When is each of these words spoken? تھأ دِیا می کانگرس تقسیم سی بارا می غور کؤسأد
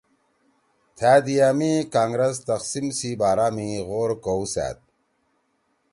تھأ 0.97 1.13
دِیا 1.25 1.49
می 1.57 1.71
کانگرس 1.93 2.35
تقسیم 2.49 2.87
سی 2.97 3.09
بارا 3.21 3.47
می 3.55 3.69
غور 3.87 4.11
کؤسأد 4.23 4.77